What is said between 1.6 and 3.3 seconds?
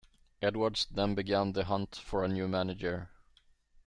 hunt for a new manager.